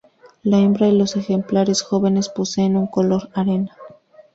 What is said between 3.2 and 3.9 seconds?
arena.